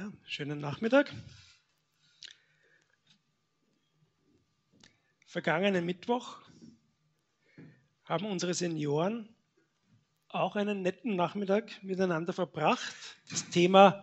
Ja, 0.00 0.10
schönen 0.24 0.60
Nachmittag. 0.60 1.12
Vergangenen 5.26 5.84
Mittwoch 5.84 6.38
haben 8.04 8.24
unsere 8.24 8.54
Senioren 8.54 9.28
auch 10.28 10.56
einen 10.56 10.80
netten 10.80 11.16
Nachmittag 11.16 11.82
miteinander 11.82 12.32
verbracht. 12.32 12.94
Das 13.28 13.50
Thema 13.50 14.02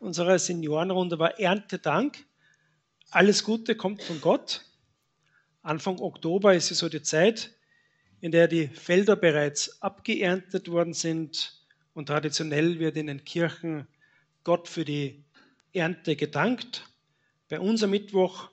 unserer 0.00 0.38
Seniorenrunde 0.38 1.18
war 1.18 1.38
Erntedank. 1.38 2.24
Alles 3.10 3.44
Gute 3.44 3.76
kommt 3.76 4.02
von 4.02 4.22
Gott. 4.22 4.64
Anfang 5.60 6.00
Oktober 6.00 6.54
ist 6.54 6.70
es 6.70 6.78
so 6.78 6.88
die 6.88 7.02
Zeit, 7.02 7.54
in 8.22 8.32
der 8.32 8.48
die 8.48 8.68
Felder 8.68 9.14
bereits 9.14 9.82
abgeerntet 9.82 10.70
worden 10.70 10.94
sind 10.94 11.62
und 11.92 12.06
traditionell 12.06 12.78
wird 12.78 12.96
in 12.96 13.08
den 13.08 13.26
Kirchen 13.26 13.86
Gott 14.42 14.68
für 14.68 14.86
die 14.86 15.22
Ernte 15.74 16.16
gedankt. 16.16 16.88
Bei 17.48 17.60
unserem 17.60 17.90
Mittwoch, 17.90 18.48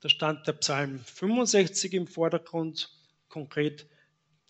da 0.00 0.08
stand 0.08 0.46
der 0.46 0.52
Psalm 0.52 1.00
65 1.00 1.94
im 1.94 2.06
Vordergrund, 2.06 2.90
konkret 3.28 3.86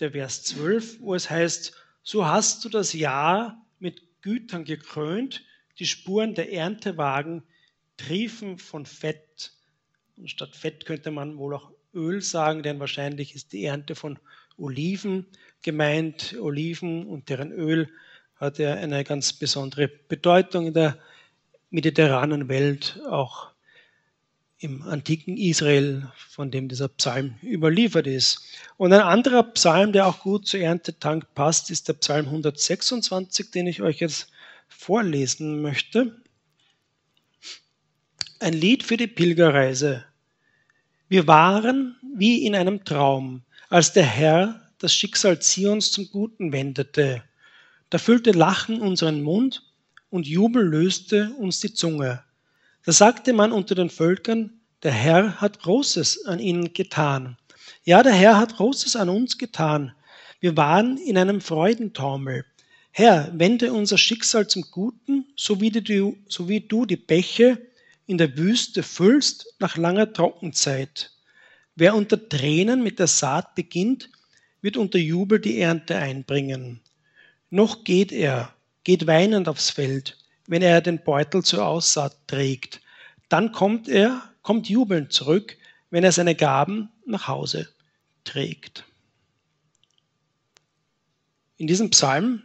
der 0.01 0.13
Vers 0.13 0.45
12, 0.45 1.01
wo 1.01 1.15
es 1.15 1.31
heißt, 1.31 1.75
so 2.03 2.27
hast 2.27 2.65
du 2.65 2.69
das 2.69 2.93
Jahr 2.93 3.65
mit 3.79 4.03
Gütern 4.23 4.65
gekrönt, 4.65 5.45
die 5.79 5.87
Spuren 5.87 6.35
der 6.35 6.53
Erntewagen 6.53 7.43
triefen 7.97 8.59
von 8.59 8.87
Fett. 8.87 9.53
Und 10.17 10.31
statt 10.31 10.55
Fett 10.55 10.85
könnte 10.85 11.11
man 11.11 11.39
wohl 11.39 11.55
auch 11.55 11.71
Öl 11.95 12.21
sagen, 12.21 12.63
denn 12.63 12.79
wahrscheinlich 12.81 13.35
ist 13.35 13.53
die 13.53 13.65
Ernte 13.65 13.95
von 13.95 14.19
Oliven 14.59 15.27
gemeint. 15.63 16.37
Oliven 16.39 17.07
und 17.07 17.29
deren 17.29 17.53
Öl 17.53 17.89
hat 18.37 18.59
ja 18.59 18.75
eine 18.75 19.05
ganz 19.05 19.33
besondere 19.33 19.89
Bedeutung 19.89 20.67
in 20.67 20.75
der 20.75 20.99
mediterranen 21.77 22.49
Welt, 22.49 22.99
auch 23.07 23.51
im 24.59 24.83
antiken 24.83 25.37
Israel, 25.37 26.11
von 26.17 26.51
dem 26.51 26.69
dieser 26.69 26.89
Psalm 26.89 27.35
überliefert 27.43 28.07
ist. 28.07 28.41
Und 28.79 28.95
ein 28.95 29.03
anderer 29.03 29.43
Psalm, 29.43 29.93
der 29.93 30.07
auch 30.07 30.21
gut 30.21 30.47
zur 30.47 30.61
Erntetank 30.61 31.35
passt, 31.35 31.71
ist 31.71 31.87
der 31.89 31.93
Psalm 31.93 32.25
126, 32.25 33.51
den 33.51 33.67
ich 33.67 33.83
euch 33.83 34.01
jetzt 34.01 34.31
vorlesen 34.69 35.61
möchte. 35.61 36.17
Ein 38.41 38.55
Lied 38.55 38.83
für 38.83 38.97
die 38.97 39.07
Pilgerreise. 39.07 40.07
Wir 41.09 41.27
waren 41.27 41.97
wie 42.17 42.47
in 42.47 42.55
einem 42.55 42.87
Traum, 42.87 43.43
als 43.69 43.93
der 43.93 44.07
Herr 44.07 44.63
das 44.79 44.95
Schicksal 44.95 45.41
Zions 45.43 45.93
zum 45.93 46.11
Guten 46.11 46.53
wendete. 46.53 47.23
Da 47.91 47.99
füllte 47.99 48.31
Lachen 48.31 48.81
unseren 48.81 49.23
Mund 49.23 49.66
und 50.11 50.27
Jubel 50.27 50.67
löste 50.67 51.33
uns 51.39 51.61
die 51.61 51.73
Zunge. 51.73 52.23
Da 52.85 52.93
sagte 52.93 53.33
man 53.33 53.53
unter 53.53 53.75
den 53.75 53.91
Völkern, 53.91 54.61
der 54.83 54.93
Herr 54.93 55.41
hat 55.41 55.61
Großes 55.61 56.27
an 56.27 56.39
ihnen 56.39 56.73
getan. 56.73 57.37
Ja, 57.85 58.03
der 58.03 58.13
Herr 58.13 58.39
hat 58.39 58.57
Großes 58.57 58.97
an 58.97 59.09
uns 59.09 59.39
getan. 59.39 59.93
Wir 60.41 60.57
waren 60.57 60.97
in 60.99 61.19
einem 61.19 61.41
Freudentaumel. 61.41 62.45
Herr, 62.93 63.31
wende 63.35 63.73
unser 63.73 63.99
Schicksal 63.99 64.47
zum 64.47 64.63
Guten, 64.71 65.27
so 65.37 65.61
wie, 65.61 65.71
du, 65.71 66.17
so 66.29 66.49
wie 66.49 66.61
du 66.61 66.87
die 66.87 66.97
Bäche 66.97 67.61
in 68.07 68.19
der 68.19 68.37
Wüste 68.39 68.83
füllst 68.83 69.55
nach 69.59 69.77
langer 69.77 70.13
Trockenzeit. 70.13 71.13
Wer 71.75 71.95
unter 71.95 72.29
Tränen 72.29 72.83
mit 72.83 72.99
der 72.99 73.07
Saat 73.07 73.55
beginnt, 73.55 74.11
wird 74.63 74.77
unter 74.77 74.99
Jubel 74.99 75.41
die 75.41 75.59
Ernte 75.59 75.97
einbringen. 75.97 76.81
Noch 77.51 77.85
geht 77.85 78.13
er, 78.13 78.56
geht 78.87 79.09
weinend 79.09 79.49
aufs 79.49 79.71
Feld, 79.71 80.17
wenn 80.47 80.63
er 80.63 80.81
den 80.81 81.03
Beutel 81.03 81.43
zur 81.43 81.67
Aussaat 81.67 82.17
trägt. 82.29 82.81
Dann 83.29 83.51
kommt 83.51 83.89
er, 83.89 84.23
kommt 84.43 84.69
jubelnd 84.69 85.13
zurück, 85.13 85.57
wenn 85.91 86.05
er 86.05 86.13
seine 86.13 86.37
Gaben 86.37 86.89
nach 87.05 87.27
Hause 87.27 87.69
trägt. 88.23 88.85
In 91.57 91.67
diesem 91.67 91.91
Psalm 91.91 92.45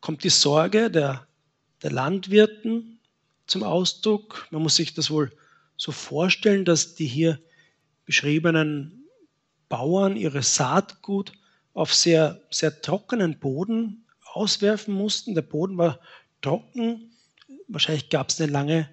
kommt 0.00 0.24
die 0.24 0.30
Sorge 0.30 0.90
der, 0.90 1.26
der 1.82 1.92
Landwirten 1.92 2.98
zum 3.46 3.64
Ausdruck. 3.64 4.48
Man 4.50 4.62
muss 4.62 4.76
sich 4.76 4.94
das 4.94 5.10
wohl 5.10 5.30
so 5.76 5.92
vorstellen, 5.92 6.64
dass 6.64 6.94
die 6.94 7.06
hier 7.06 7.38
beschriebenen 8.06 9.04
Bauern 9.68 10.16
ihre 10.16 10.42
Saatgut 10.42 11.34
auf 11.74 11.92
sehr, 11.92 12.40
sehr 12.50 12.80
trockenen 12.80 13.38
Boden 13.38 14.02
auswerfen 14.36 14.94
mussten. 14.94 15.34
Der 15.34 15.42
Boden 15.42 15.78
war 15.78 16.00
trocken. 16.40 17.16
Wahrscheinlich 17.68 18.08
gab 18.08 18.30
es 18.30 18.40
eine 18.40 18.50
lange 18.50 18.88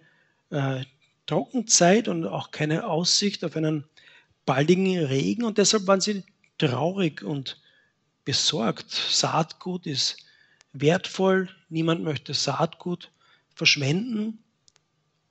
äh, 0.50 0.84
Trockenzeit 1.26 2.08
und 2.08 2.26
auch 2.26 2.52
keine 2.52 2.88
Aussicht 2.88 3.44
auf 3.46 3.56
einen 3.56 3.86
baldigen 4.46 4.98
Regen. 5.06 5.44
Und 5.44 5.58
deshalb 5.58 5.88
waren 5.88 6.02
sie 6.02 6.24
traurig 6.58 7.24
und 7.24 7.62
besorgt. 8.26 8.92
Saatgut 8.92 9.86
ist 9.86 10.18
wertvoll. 10.74 11.50
Niemand 11.70 12.04
möchte 12.04 12.34
Saatgut 12.34 13.12
verschwenden 13.56 14.44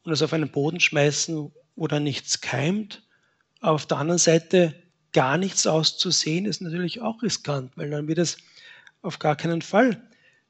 und 0.05 0.13
es 0.13 0.23
auf 0.23 0.33
einen 0.33 0.51
Boden 0.51 0.81
schmeißen, 0.81 1.53
wo 1.77 1.87
dann 1.87 2.05
nichts 2.05 2.41
keimt. 2.41 3.03
Aber 3.61 3.73
auf 3.75 3.87
der 3.87 3.99
anderen 3.99 4.19
Seite 4.19 4.75
gar 5.13 5.39
nichts 5.39 5.67
auszusehen, 5.67 6.47
ist 6.47 6.61
natürlich 6.61 7.01
auch 7.01 7.23
riskant, 7.23 7.77
weil 7.77 7.91
dann 7.91 8.09
wird 8.09 8.19
es 8.19 8.37
auf 9.03 9.19
gar 9.19 9.37
keinen 9.37 9.63
Fall 9.63 10.03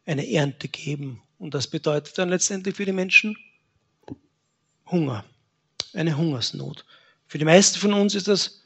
eine 0.07 0.31
Ernte 0.31 0.69
geben. 0.69 1.23
Und 1.39 1.55
das 1.55 1.69
bedeutet 1.69 2.19
dann 2.19 2.31
letztendlich 2.31 2.77
für 2.77 2.85
die 2.85 2.93
Menschen 2.93 3.37
Hunger, 4.91 5.25
eine 5.93 6.17
Hungersnot. 6.17 6.85
Für 7.27 7.39
die 7.39 7.45
meisten 7.45 7.79
von 7.79 7.93
uns 7.93 8.15
ist 8.15 8.29
das 8.29 8.65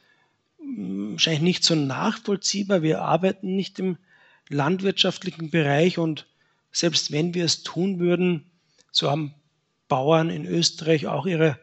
hm, 0.58 1.12
wahrscheinlich 1.12 1.42
nicht 1.42 1.64
so 1.64 1.74
nachvollziehbar. 1.74 2.82
Wir 2.82 3.02
arbeiten 3.02 3.56
nicht 3.56 3.78
im 3.78 3.98
landwirtschaftlichen 4.48 5.50
Bereich 5.50 5.98
und 5.98 6.26
selbst 6.70 7.12
wenn 7.12 7.34
wir 7.34 7.44
es 7.44 7.62
tun 7.62 7.98
würden, 7.98 8.50
so 8.90 9.10
haben 9.10 9.34
Bauern 9.88 10.30
in 10.30 10.46
Österreich 10.46 11.06
auch 11.06 11.26
ihre 11.26 11.58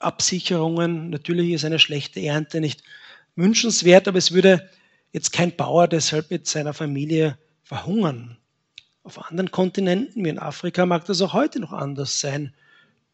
Absicherungen. 0.00 1.10
Natürlich 1.10 1.52
ist 1.52 1.64
eine 1.64 1.78
schlechte 1.78 2.20
Ernte 2.20 2.60
nicht 2.60 2.82
wünschenswert, 3.36 4.08
aber 4.08 4.18
es 4.18 4.32
würde 4.32 4.68
jetzt 5.12 5.32
kein 5.32 5.56
Bauer 5.56 5.88
deshalb 5.88 6.30
mit 6.30 6.46
seiner 6.46 6.74
Familie 6.74 7.38
verhungern. 7.70 8.36
Auf 9.04 9.30
anderen 9.30 9.52
Kontinenten, 9.52 10.24
wie 10.24 10.28
in 10.28 10.40
Afrika, 10.40 10.86
mag 10.86 11.04
das 11.04 11.22
auch 11.22 11.34
heute 11.34 11.60
noch 11.60 11.72
anders 11.72 12.18
sein. 12.18 12.52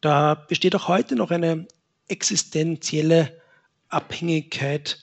Da 0.01 0.33
besteht 0.33 0.75
auch 0.75 0.87
heute 0.87 1.15
noch 1.15 1.29
eine 1.29 1.67
existenzielle 2.07 3.39
Abhängigkeit 3.89 4.97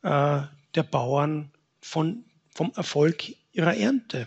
äh, 0.00 0.40
der 0.74 0.82
Bauern 0.84 1.50
von, 1.82 2.24
vom 2.54 2.72
Erfolg 2.76 3.24
ihrer 3.52 3.76
Ernte. 3.76 4.26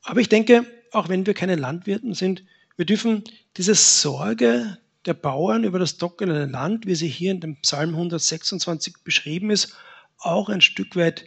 Aber 0.00 0.20
ich 0.20 0.30
denke, 0.30 0.64
auch 0.92 1.10
wenn 1.10 1.26
wir 1.26 1.34
keine 1.34 1.56
Landwirten 1.56 2.14
sind, 2.14 2.42
wir 2.78 2.86
dürfen 2.86 3.22
diese 3.58 3.74
Sorge 3.74 4.78
der 5.04 5.12
Bauern 5.12 5.62
über 5.62 5.78
das 5.78 5.98
trockene 5.98 6.46
Land, 6.46 6.86
wie 6.86 6.94
sie 6.94 7.08
hier 7.08 7.32
in 7.32 7.40
dem 7.40 7.56
Psalm 7.56 7.90
126 7.90 9.04
beschrieben 9.04 9.50
ist, 9.50 9.76
auch 10.16 10.48
ein 10.48 10.62
Stück 10.62 10.96
weit 10.96 11.26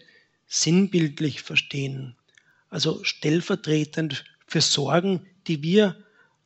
sinnbildlich 0.51 1.41
verstehen. 1.41 2.17
Also 2.69 3.01
stellvertretend 3.05 4.25
für 4.45 4.59
Sorgen, 4.59 5.25
die 5.47 5.63
wir 5.63 5.95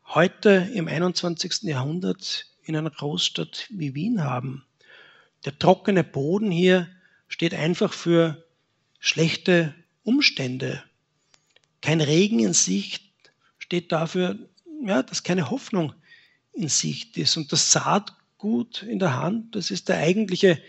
heute 0.05 0.69
im 0.75 0.88
21. 0.88 1.63
Jahrhundert 1.63 2.45
in 2.63 2.75
einer 2.75 2.91
Großstadt 2.91 3.66
wie 3.71 3.95
Wien 3.95 4.23
haben. 4.23 4.63
Der 5.43 5.57
trockene 5.57 6.03
Boden 6.03 6.51
hier 6.51 6.88
steht 7.27 7.55
einfach 7.55 7.93
für 7.93 8.45
schlechte 8.99 9.73
Umstände. 10.03 10.83
Kein 11.81 11.99
Regen 11.99 12.39
in 12.39 12.53
Sicht 12.53 13.03
steht 13.57 13.91
dafür, 13.91 14.37
ja, 14.85 15.02
dass 15.02 15.23
keine 15.23 15.49
Hoffnung 15.49 15.93
in 16.53 16.69
Sicht 16.69 17.17
ist. 17.17 17.37
Und 17.37 17.52
das 17.52 17.72
Saatgut 17.72 18.84
in 18.84 18.99
der 18.99 19.19
Hand, 19.19 19.55
das 19.55 19.72
ist 19.72 19.90
der 19.90 19.97
eigentliche 19.97 20.61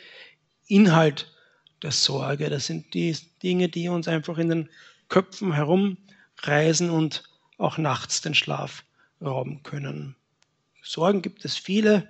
Inhalt 0.66 1.35
der 1.82 1.92
Sorge. 1.92 2.50
Das 2.50 2.66
sind 2.66 2.94
die 2.94 3.16
Dinge, 3.42 3.68
die 3.68 3.88
uns 3.88 4.08
einfach 4.08 4.38
in 4.38 4.48
den 4.48 4.68
Köpfen 5.08 5.52
herumreisen 5.52 6.90
und 6.90 7.24
auch 7.58 7.78
nachts 7.78 8.20
den 8.20 8.34
Schlaf 8.34 8.84
rauben 9.20 9.62
können. 9.62 10.16
Sorgen 10.82 11.22
gibt 11.22 11.44
es 11.44 11.56
viele. 11.56 12.08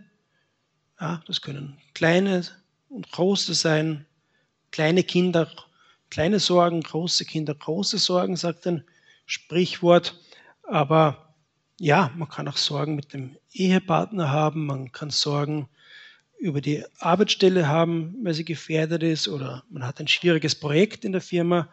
Ja, 1.00 1.22
das 1.26 1.42
können 1.42 1.78
kleine 1.94 2.42
und 2.88 3.10
große 3.10 3.54
sein. 3.54 4.06
Kleine 4.70 5.04
Kinder, 5.04 5.50
kleine 6.10 6.40
Sorgen, 6.40 6.82
große 6.82 7.24
Kinder, 7.24 7.54
große 7.54 7.98
Sorgen, 7.98 8.36
sagt 8.36 8.66
ein 8.66 8.84
Sprichwort. 9.26 10.20
Aber 10.62 11.34
ja, 11.78 12.10
man 12.16 12.28
kann 12.28 12.48
auch 12.48 12.56
Sorgen 12.56 12.96
mit 12.96 13.12
dem 13.12 13.36
Ehepartner 13.52 14.30
haben, 14.30 14.66
man 14.66 14.92
kann 14.92 15.10
Sorgen 15.10 15.68
über 16.38 16.60
die 16.60 16.84
Arbeitsstelle 16.98 17.68
haben, 17.68 18.14
weil 18.22 18.34
sie 18.34 18.44
gefährdet 18.44 19.02
ist 19.02 19.28
oder 19.28 19.64
man 19.70 19.86
hat 19.86 20.00
ein 20.00 20.08
schwieriges 20.08 20.54
Projekt 20.54 21.04
in 21.04 21.12
der 21.12 21.20
Firma, 21.20 21.68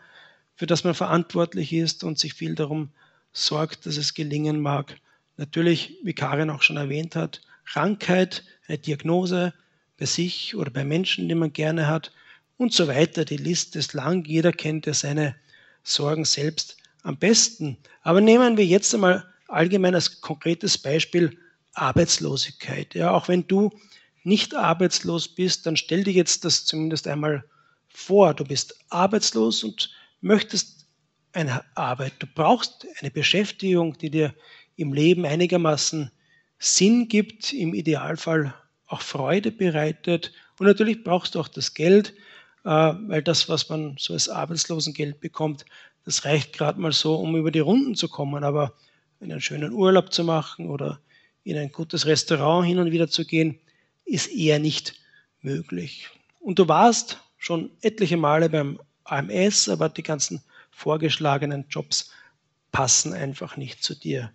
für 0.55 0.67
das 0.67 0.83
man 0.83 0.93
verantwortlich 0.93 1.73
ist 1.73 2.03
und 2.03 2.19
sich 2.19 2.33
viel 2.33 2.55
darum 2.55 2.89
sorgt, 3.31 3.85
dass 3.85 3.97
es 3.97 4.13
gelingen 4.13 4.61
mag. 4.61 4.97
Natürlich, 5.37 5.97
wie 6.03 6.13
Karin 6.13 6.49
auch 6.49 6.61
schon 6.61 6.77
erwähnt 6.77 7.15
hat, 7.15 7.41
Krankheit, 7.65 8.43
eine 8.67 8.77
Diagnose 8.77 9.53
bei 9.97 10.05
sich 10.05 10.55
oder 10.55 10.71
bei 10.71 10.83
Menschen, 10.83 11.27
die 11.27 11.35
man 11.35 11.53
gerne 11.53 11.87
hat 11.87 12.11
und 12.57 12.73
so 12.73 12.87
weiter. 12.87 13.25
Die 13.25 13.37
Liste 13.37 13.79
ist 13.79 13.93
lang. 13.93 14.25
Jeder 14.25 14.51
kennt 14.51 14.85
ja 14.85 14.93
seine 14.93 15.35
Sorgen 15.83 16.25
selbst 16.25 16.77
am 17.01 17.17
besten. 17.17 17.77
Aber 18.01 18.21
nehmen 18.21 18.57
wir 18.57 18.65
jetzt 18.65 18.93
einmal 18.93 19.25
allgemein 19.47 19.95
als 19.95 20.21
konkretes 20.21 20.77
Beispiel 20.77 21.37
Arbeitslosigkeit. 21.73 22.93
Ja, 22.95 23.11
auch 23.11 23.27
wenn 23.27 23.47
du 23.47 23.71
nicht 24.23 24.55
arbeitslos 24.55 25.27
bist, 25.27 25.65
dann 25.65 25.77
stell 25.77 26.03
dir 26.03 26.13
jetzt 26.13 26.45
das 26.45 26.65
zumindest 26.65 27.07
einmal 27.07 27.43
vor. 27.87 28.33
Du 28.33 28.43
bist 28.43 28.75
arbeitslos 28.89 29.63
und 29.63 29.91
möchtest 30.21 30.87
eine 31.33 31.63
Arbeit. 31.75 32.13
Du 32.19 32.27
brauchst 32.27 32.87
eine 32.99 33.11
Beschäftigung, 33.11 33.97
die 33.97 34.09
dir 34.09 34.33
im 34.75 34.93
Leben 34.93 35.25
einigermaßen 35.25 36.11
Sinn 36.59 37.07
gibt, 37.07 37.53
im 37.53 37.73
Idealfall 37.73 38.53
auch 38.87 39.01
Freude 39.01 39.51
bereitet. 39.51 40.31
Und 40.59 40.67
natürlich 40.67 41.03
brauchst 41.03 41.35
du 41.35 41.39
auch 41.39 41.47
das 41.47 41.73
Geld, 41.73 42.13
äh, 42.63 42.69
weil 42.69 43.21
das, 43.21 43.49
was 43.49 43.69
man 43.69 43.95
so 43.99 44.13
als 44.13 44.29
Arbeitslosengeld 44.29 45.19
bekommt, 45.19 45.65
das 46.05 46.25
reicht 46.25 46.53
gerade 46.53 46.79
mal 46.79 46.91
so, 46.91 47.15
um 47.15 47.35
über 47.35 47.51
die 47.51 47.59
Runden 47.59 47.95
zu 47.95 48.07
kommen. 48.07 48.43
Aber 48.43 48.73
einen 49.19 49.41
schönen 49.41 49.71
Urlaub 49.71 50.13
zu 50.13 50.23
machen 50.23 50.69
oder 50.69 50.99
in 51.43 51.57
ein 51.57 51.71
gutes 51.71 52.05
Restaurant 52.05 52.65
hin 52.65 52.79
und 52.79 52.91
wieder 52.91 53.07
zu 53.07 53.25
gehen, 53.25 53.59
ist 54.05 54.27
eher 54.27 54.59
nicht 54.59 54.95
möglich. 55.41 56.09
Und 56.39 56.59
du 56.59 56.67
warst 56.67 57.19
schon 57.37 57.71
etliche 57.81 58.17
Male 58.17 58.49
beim 58.49 58.79
AMS, 59.03 59.69
aber 59.69 59.89
die 59.89 60.03
ganzen 60.03 60.41
vorgeschlagenen 60.71 61.65
Jobs 61.69 62.11
passen 62.71 63.13
einfach 63.13 63.57
nicht 63.57 63.83
zu 63.83 63.95
dir. 63.95 64.31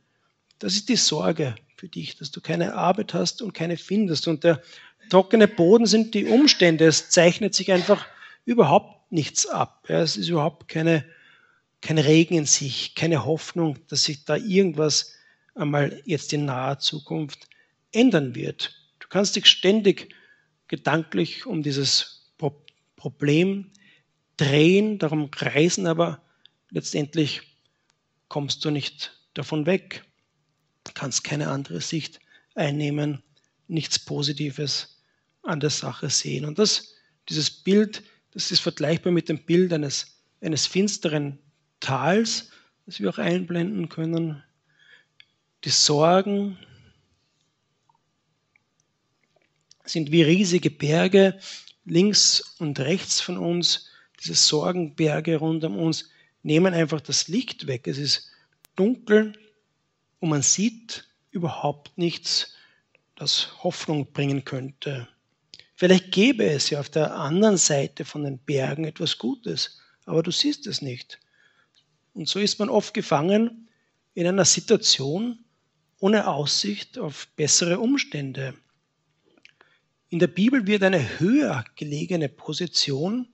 Das 0.59 0.75
ist 0.75 0.89
die 0.89 0.97
Sorge 0.97 1.55
für 1.77 1.89
dich, 1.89 2.17
dass 2.17 2.31
du 2.31 2.41
keine 2.41 2.75
Arbeit 2.75 3.15
hast 3.15 3.43
und 3.43 3.55
keine 3.55 3.77
findest. 3.77 4.29
Und 4.29 4.45
der 4.45 4.63
trockene 5.11 5.49
Boden 5.49 5.87
sind 5.87 6.15
die 6.15 6.27
Umstände. 6.27 6.87
Es 6.87 7.11
zeichnet 7.11 7.55
sich 7.55 7.73
einfach 7.73 8.07
überhaupt 8.45 9.13
nichts 9.13 9.47
ab. 9.47 9.85
Es 9.89 10.17
ist 10.17 10.29
überhaupt 10.29 10.69
keine, 10.69 11.05
kein 11.81 11.99
Regen 11.99 12.35
in 12.35 12.47
sich, 12.47 12.95
keine 12.95 13.25
Hoffnung, 13.25 13.79
dass 13.89 14.05
sich 14.05 14.25
da 14.25 14.37
irgendwas 14.37 15.15
einmal 15.55 16.01
jetzt 16.05 16.33
in 16.33 16.45
naher 16.45 16.79
Zukunft 16.79 17.49
ändern 17.93 18.35
wird. 18.35 18.78
Kannst 19.09 19.37
dich 19.37 19.47
ständig 19.47 20.15
gedanklich 20.69 21.47
um 21.47 21.63
dieses 21.63 22.33
Pro 22.39 22.65
Problem 22.97 23.71
drehen, 24.37 24.99
darum 24.99 25.31
kreisen, 25.31 25.87
aber 25.87 26.23
letztendlich 26.71 27.43
kommst 28.29 28.65
du 28.65 28.71
nicht 28.71 29.19
davon 29.35 29.67
weg, 29.67 30.05
kannst 30.95 31.23
keine 31.23 31.49
andere 31.49 31.81
Sicht 31.81 32.19
einnehmen, 32.57 33.23
nichts 33.69 33.99
Positives 33.99 35.01
an 35.43 35.61
der 35.61 35.71
Sache 35.71 36.11
sehen. 36.11 36.45
Und 36.45 36.59
das, 36.59 36.95
dieses 37.29 37.51
Bild, 37.51 38.03
das 38.33 38.51
ist 38.51 38.61
vergleichbar 38.61 39.13
mit 39.13 39.29
dem 39.29 39.45
Bild 39.45 39.73
eines, 39.73 40.21
eines 40.41 40.67
finsteren 40.67 41.39
Tals, 41.81 42.51
das 42.87 43.01
wir 43.01 43.11
auch 43.11 43.19
einblenden 43.19 43.89
können. 43.89 44.43
Die 45.65 45.71
Sorgen 45.71 46.59
sind 49.89 50.13
wie 50.13 50.23
riesige 50.23 50.71
Berge 50.71 51.39
links 51.85 52.57
und 52.59 52.79
rechts 52.81 53.21
von 53.21 53.39
uns. 53.39 53.89
Diese 54.21 54.35
Sorgenberge 54.35 55.37
rund 55.37 55.65
um 55.65 55.79
uns 55.79 56.11
nehmen 56.43 56.75
einfach 56.75 57.01
das 57.01 57.29
Licht 57.29 57.67
weg. 57.67 57.87
Es 57.87 57.99
ist 57.99 58.31
dunkel 58.77 59.33
und 60.21 60.31
man 60.31 60.43
sieht 60.43 61.09
überhaupt 61.31 61.97
nichts, 61.97 62.55
das 63.17 63.63
Hoffnung 63.63 64.13
bringen 64.13 64.45
könnte. 64.45 65.09
Vielleicht 65.75 66.11
gäbe 66.11 66.45
es 66.45 66.71
ja 66.71 66.81
auf 66.81 66.89
der 66.89 67.15
anderen 67.15 67.57
Seite 67.57 68.05
von 68.05 68.25
den 68.25 68.39
Bergen 68.39 68.85
etwas 68.85 69.19
Gutes, 69.19 69.79
aber 70.07 70.23
du 70.23 70.31
siehst 70.31 70.67
es 70.67 70.83
nicht. 70.83 71.21
Und 72.15 72.29
so 72.29 72.41
ist 72.41 72.59
man 72.59 72.69
oft 72.69 72.95
gefangen 72.95 73.69
in 74.15 74.27
einer 74.27 74.45
Situation 74.45 75.45
ohne 76.01 76.27
Aussicht 76.27 76.99
auf 76.99 77.29
bessere 77.37 77.79
Umstände. 77.79 78.55
In 80.11 80.19
der 80.21 80.27
Bibel 80.27 80.67
wird 80.67 80.83
eine 80.83 81.21
höher 81.21 81.65
gelegene 81.77 82.31
Position 82.31 83.29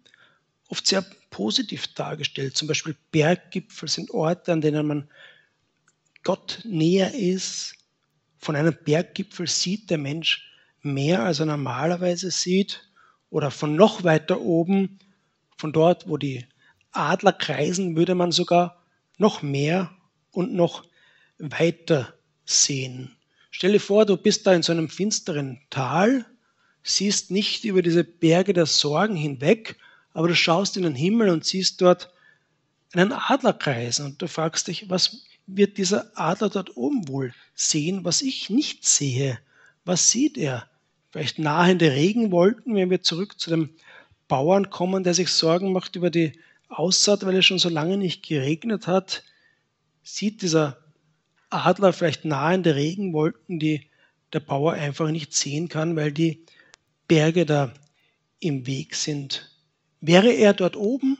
oft 0.68 0.86
sehr 0.86 1.04
positiv 1.30 1.94
dargestellt. 1.94 2.56
Zum 2.56 2.66
Beispiel 2.66 2.96
Berggipfel 3.12 3.88
sind 3.88 4.10
Orte, 4.10 4.52
an 4.52 4.60
denen 4.60 4.86
man 4.86 5.08
Gott 6.24 6.60
näher 6.64 7.14
ist. 7.14 7.76
Von 8.38 8.56
einem 8.56 8.76
Berggipfel 8.84 9.46
sieht 9.46 9.88
der 9.88 9.98
Mensch 9.98 10.50
mehr, 10.82 11.22
als 11.22 11.38
er 11.38 11.46
normalerweise 11.46 12.32
sieht. 12.32 12.88
Oder 13.30 13.52
von 13.52 13.76
noch 13.76 14.02
weiter 14.02 14.40
oben, 14.40 14.98
von 15.56 15.72
dort, 15.72 16.08
wo 16.08 16.16
die 16.16 16.44
Adler 16.90 17.32
kreisen, 17.32 17.96
würde 17.96 18.16
man 18.16 18.32
sogar 18.32 18.82
noch 19.16 19.42
mehr 19.42 19.92
und 20.32 20.54
noch 20.54 20.84
weiter 21.38 22.14
sehen. 22.44 23.16
Stell 23.52 23.72
dir 23.72 23.80
vor, 23.80 24.06
du 24.06 24.16
bist 24.16 24.44
da 24.46 24.54
in 24.54 24.64
so 24.64 24.72
einem 24.72 24.88
finsteren 24.88 25.60
Tal 25.70 26.26
siehst 26.84 27.32
nicht 27.32 27.64
über 27.64 27.82
diese 27.82 28.04
Berge 28.04 28.52
der 28.52 28.66
Sorgen 28.66 29.16
hinweg, 29.16 29.76
aber 30.12 30.28
du 30.28 30.36
schaust 30.36 30.76
in 30.76 30.84
den 30.84 30.94
Himmel 30.94 31.30
und 31.30 31.44
siehst 31.44 31.80
dort 31.80 32.12
einen 32.92 33.12
Adler 33.12 33.54
kreisen 33.54 34.06
und 34.06 34.22
du 34.22 34.28
fragst 34.28 34.68
dich, 34.68 34.88
was 34.88 35.24
wird 35.46 35.78
dieser 35.78 36.12
Adler 36.14 36.50
dort 36.50 36.76
oben 36.76 37.08
wohl 37.08 37.34
sehen, 37.54 38.04
was 38.04 38.22
ich 38.22 38.50
nicht 38.50 38.86
sehe? 38.86 39.38
Was 39.84 40.10
sieht 40.10 40.38
er? 40.38 40.68
Vielleicht 41.10 41.38
nahende 41.38 41.92
Regenwolken, 41.92 42.74
wenn 42.74 42.90
wir 42.90 43.02
zurück 43.02 43.40
zu 43.40 43.50
dem 43.50 43.70
Bauern 44.28 44.70
kommen, 44.70 45.04
der 45.04 45.14
sich 45.14 45.30
Sorgen 45.30 45.72
macht 45.72 45.96
über 45.96 46.10
die 46.10 46.32
Aussaat, 46.68 47.24
weil 47.26 47.36
es 47.36 47.46
schon 47.46 47.58
so 47.58 47.68
lange 47.68 47.96
nicht 47.96 48.26
geregnet 48.26 48.86
hat. 48.86 49.24
Sieht 50.02 50.42
dieser 50.42 50.78
Adler 51.50 51.92
vielleicht 51.92 52.24
nahende 52.24 52.74
Regenwolken, 52.74 53.58
die 53.58 53.88
der 54.32 54.40
Bauer 54.40 54.72
einfach 54.72 55.10
nicht 55.10 55.34
sehen 55.34 55.68
kann, 55.68 55.94
weil 55.96 56.12
die 56.12 56.44
Berge 57.08 57.46
da 57.46 57.72
im 58.40 58.66
Weg 58.66 58.94
sind. 58.94 59.50
Wäre 60.00 60.32
er 60.32 60.52
dort 60.52 60.76
oben, 60.76 61.18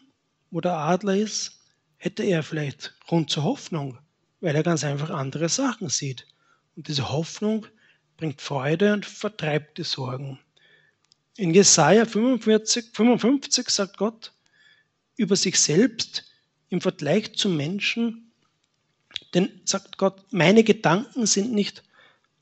wo 0.51 0.61
der 0.61 0.73
Adler 0.77 1.17
ist, 1.17 1.61
hätte 1.97 2.23
er 2.23 2.43
vielleicht 2.43 2.95
Grund 3.07 3.31
zur 3.31 3.45
Hoffnung, 3.45 3.99
weil 4.41 4.55
er 4.55 4.63
ganz 4.63 4.85
einfach 4.85 5.11
andere 5.11 5.49
Sachen 5.49 5.89
sieht. 5.89 6.27
Und 6.77 6.89
diese 6.89 7.11
Hoffnung 7.11 7.67
bringt 8.17 8.41
Freude 8.41 8.93
und 8.93 9.07
vertreibt 9.07 9.79
die 9.79 9.85
Sorgen. 9.85 10.39
In 11.37 11.53
Jesaja 11.53 12.05
45, 12.05 12.91
55 12.93 13.69
sagt 13.69 13.97
Gott 13.97 14.33
über 15.17 15.37
sich 15.37 15.59
selbst 15.59 16.25
im 16.69 16.81
Vergleich 16.81 17.35
zum 17.35 17.57
Menschen, 17.57 18.33
denn 19.33 19.61
sagt 19.65 19.99
Gott, 19.99 20.33
meine 20.33 20.63
Gedanken 20.63 21.27
sind 21.27 21.53
nicht 21.53 21.83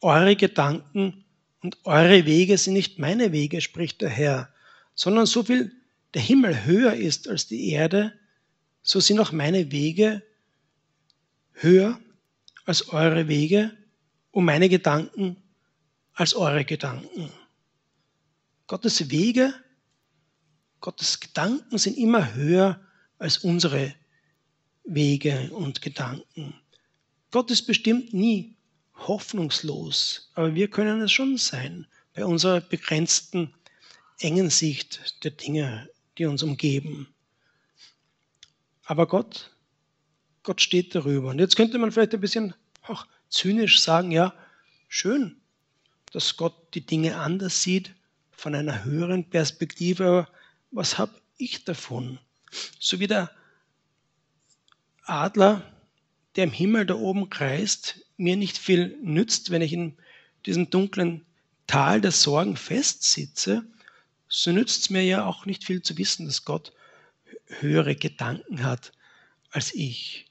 eure 0.01 0.37
Gedanken 0.37 1.22
und 1.63 1.79
eure 1.85 2.27
Wege 2.27 2.59
sind 2.59 2.75
nicht 2.75 2.99
meine 2.99 3.33
Wege, 3.33 3.61
spricht 3.61 4.01
der 4.01 4.11
Herr, 4.11 4.53
sondern 4.95 5.27
so 5.27 5.45
viel 5.45 5.73
der 6.15 6.23
Himmel 6.23 6.65
höher 6.65 6.95
ist 6.95 7.29
als 7.29 7.47
die 7.47 7.71
Erde, 7.71 8.13
so 8.83 9.01
sind 9.01 9.21
auch 9.21 9.33
meine 9.33 9.71
Wege 9.71 10.23
höher 11.53 12.01
als 12.65 12.89
eure 12.89 13.29
Wege 13.29 13.77
und 14.33 14.45
meine 14.45 14.69
Gedanken 14.69 15.37
als 16.15 16.35
eure 16.35 16.65
Gedanken. 16.65 17.31
Gottes 18.67 19.11
Wege, 19.11 19.55
Gottes 20.81 21.21
Gedanken 21.21 21.79
sind 21.79 21.97
immer 21.97 22.35
höher 22.35 22.81
als 23.19 23.39
unsere 23.39 23.95
Wege 24.85 25.51
und 25.53 25.81
Gedanken. 25.81 26.55
Gott 27.31 27.51
ist 27.51 27.67
bestimmt 27.67 28.13
nie 28.13 28.57
hoffnungslos, 29.09 30.31
aber 30.35 30.55
wir 30.55 30.69
können 30.69 31.01
es 31.01 31.13
schon 31.13 31.37
sein 31.37 31.87
bei 32.15 32.25
unserer 32.25 32.61
begrenzten, 32.61 33.55
engen 34.19 34.51
Sicht 34.51 35.25
der 35.25 35.33
Dinge, 35.33 35.89
die 36.19 36.27
uns 36.27 36.43
umgeben. 36.43 37.09
Aber 38.85 39.07
Gott, 39.07 39.51
Gott 40.43 40.61
steht 40.61 40.95
darüber. 40.95 41.31
Und 41.31 41.39
jetzt 41.39 41.57
könnte 41.57 41.79
man 41.79 41.93
vielleicht 41.93 42.15
ein 42.15 42.21
bisschen 42.21 42.55
auch 42.83 43.07
zynisch 43.29 43.81
sagen, 43.81 44.11
ja, 44.11 44.35
schön, 44.89 45.41
dass 46.13 46.37
Gott 46.37 46.75
die 46.75 46.85
Dinge 46.85 47.17
anders 47.17 47.63
sieht, 47.63 47.95
von 48.33 48.55
einer 48.55 48.85
höheren 48.85 49.29
Perspektive, 49.31 50.07
aber 50.07 50.29
was 50.73 50.99
habe 50.99 51.15
ich 51.39 51.65
davon? 51.65 52.19
So 52.79 52.99
wie 52.99 53.07
der 53.07 53.31
Adler, 55.05 55.72
der 56.37 56.45
im 56.45 56.53
Himmel 56.53 56.87
da 56.87 56.95
oben 56.95 57.31
kreist, 57.31 58.07
mir 58.17 58.37
nicht 58.37 58.59
viel 58.59 58.97
nützt, 59.03 59.51
wenn 59.51 59.63
ich 59.63 59.73
in 59.73 59.97
diesem 60.47 60.71
dunklen 60.71 61.25
Tal 61.67 62.01
der 62.01 62.13
Sorgen 62.13 62.57
festsitze, 62.57 63.65
so 64.29 64.51
nützt 64.51 64.83
es 64.83 64.91
mir 64.91 65.03
ja 65.03 65.27
auch 65.27 65.47
nicht 65.47 65.65
viel 65.65 65.83
zu 65.83 65.97
wissen, 65.99 66.27
dass 66.27 66.45
Gott 66.45 66.73
höhere 67.61 67.95
Gedanken 67.95 68.63
hat 68.63 68.93
als 69.51 69.75
ich. 69.75 70.27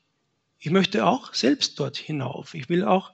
Ich 0.60 0.72
möchte 0.72 1.05
auch 1.05 1.34
selbst 1.34 1.79
dort 1.79 1.98
hinauf. 1.98 2.53
Ich 2.53 2.70
will 2.70 2.84
auch 2.84 3.13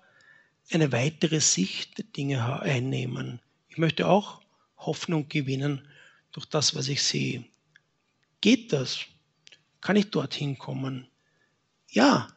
eine 0.71 0.91
weitere 0.91 1.39
Sicht 1.39 1.97
der 1.97 2.05
Dinge 2.05 2.61
einnehmen. 2.61 3.39
Ich 3.69 3.77
möchte 3.77 4.07
auch 4.07 4.41
Hoffnung 4.77 5.29
gewinnen 5.29 5.87
durch 6.31 6.45
das, 6.45 6.75
was 6.75 6.87
ich 6.87 7.03
sehe. 7.03 7.45
Geht 8.41 8.73
das? 8.73 8.99
Kann 9.81 9.95
ich 9.95 10.09
dorthin 10.11 10.57
kommen? 10.57 11.07
Ja, 11.89 12.27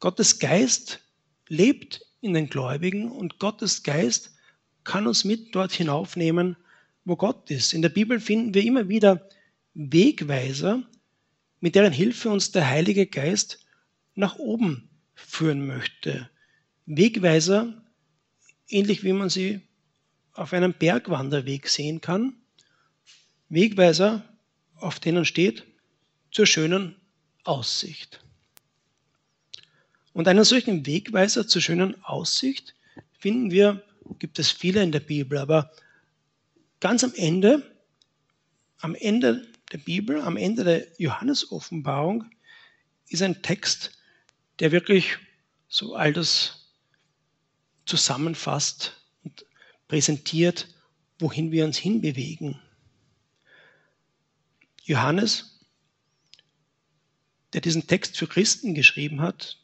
Gottes 0.00 0.38
Geist 0.38 1.00
lebt 1.48 2.06
in 2.20 2.34
den 2.34 2.48
Gläubigen 2.48 3.10
und 3.10 3.38
Gottes 3.38 3.82
Geist 3.82 4.34
kann 4.84 5.06
uns 5.06 5.24
mit 5.24 5.54
dort 5.54 5.72
hinaufnehmen, 5.72 6.56
wo 7.04 7.16
Gott 7.16 7.50
ist. 7.50 7.72
In 7.74 7.82
der 7.82 7.88
Bibel 7.88 8.20
finden 8.20 8.54
wir 8.54 8.64
immer 8.64 8.88
wieder 8.88 9.28
Wegweiser, 9.74 10.82
mit 11.60 11.74
deren 11.74 11.92
Hilfe 11.92 12.30
uns 12.30 12.52
der 12.52 12.68
Heilige 12.68 13.06
Geist 13.06 13.64
nach 14.14 14.36
oben 14.36 14.88
führen 15.14 15.66
möchte. 15.66 16.30
Wegweiser, 16.86 17.82
ähnlich 18.68 19.02
wie 19.04 19.12
man 19.12 19.28
sie 19.28 19.60
auf 20.32 20.52
einem 20.52 20.72
Bergwanderweg 20.72 21.68
sehen 21.68 22.00
kann. 22.00 22.34
Wegweiser, 23.48 24.24
auf 24.76 25.00
denen 25.00 25.24
steht, 25.24 25.64
zur 26.30 26.46
schönen 26.46 26.96
Aussicht. 27.44 28.24
Und 30.18 30.26
einen 30.26 30.42
solchen 30.42 30.84
Wegweiser 30.84 31.46
zur 31.46 31.62
schönen 31.62 32.02
Aussicht 32.02 32.74
finden 33.20 33.52
wir, 33.52 33.84
gibt 34.18 34.40
es 34.40 34.50
viele 34.50 34.82
in 34.82 34.90
der 34.90 34.98
Bibel, 34.98 35.38
aber 35.38 35.70
ganz 36.80 37.04
am 37.04 37.14
Ende, 37.14 37.62
am 38.78 38.96
Ende 38.96 39.46
der 39.70 39.78
Bibel, 39.78 40.20
am 40.20 40.36
Ende 40.36 40.64
der 40.64 40.88
Johannes-Offenbarung, 40.98 42.28
ist 43.06 43.22
ein 43.22 43.42
Text, 43.42 43.96
der 44.58 44.72
wirklich 44.72 45.18
so 45.68 45.94
all 45.94 46.12
das 46.12 46.74
zusammenfasst 47.86 49.00
und 49.22 49.46
präsentiert, 49.86 50.66
wohin 51.20 51.52
wir 51.52 51.64
uns 51.64 51.78
hinbewegen. 51.78 52.60
Johannes, 54.82 55.60
der 57.52 57.60
diesen 57.60 57.86
Text 57.86 58.18
für 58.18 58.26
Christen 58.26 58.74
geschrieben 58.74 59.20
hat, 59.20 59.58